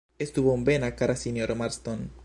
[0.25, 2.05] Estu bonvena, kara sinjoro Marston!